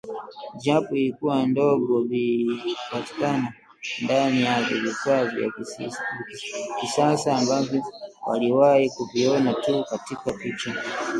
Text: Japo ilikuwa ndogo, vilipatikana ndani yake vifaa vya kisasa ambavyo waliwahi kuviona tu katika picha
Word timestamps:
Japo 0.63 0.95
ilikuwa 0.95 1.47
ndogo, 1.47 2.03
vilipatikana 2.03 3.53
ndani 4.03 4.41
yake 4.41 4.73
vifaa 4.73 5.25
vya 5.25 5.51
kisasa 6.81 7.35
ambavyo 7.37 7.83
waliwahi 8.27 8.89
kuviona 8.89 9.53
tu 9.53 9.85
katika 9.89 10.31
picha 10.33 10.75